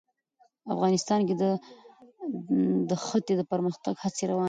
افغانستان 0.73 1.19
کې 1.27 1.35
د 2.89 2.91
ښتې 3.05 3.33
د 3.37 3.41
پرمختګ 3.51 3.93
هڅې 4.03 4.23
روانې 4.29 4.37
دي. 4.37 4.39